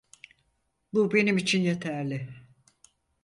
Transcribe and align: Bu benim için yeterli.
Bu 0.93 1.13
benim 1.13 1.37
için 1.37 1.61
yeterli. 1.61 2.27